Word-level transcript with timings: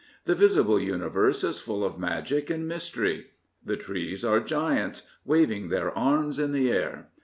The 0.25 0.33
visible 0.33 0.79
universe 0.79 1.43
is 1.43 1.59
full 1.59 1.85
of 1.85 1.99
magic 1.99 2.49
and 2.49 2.67
mystery. 2.67 3.27
The 3.63 3.77
trees 3.77 4.25
are 4.25 4.39
giants 4.39 5.07
waving 5.25 5.69
their 5.69 5.95
arms 5.95 6.39
in 6.39 6.53
the 6.53 6.71
air. 6.71 7.09